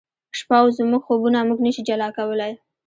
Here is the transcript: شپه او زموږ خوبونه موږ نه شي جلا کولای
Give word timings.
شپه 0.39 0.55
او 0.61 0.67
زموږ 0.77 1.01
خوبونه 1.07 1.39
موږ 1.47 1.59
نه 1.65 1.71
شي 1.75 1.81
جلا 1.87 2.07
کولای 2.17 2.53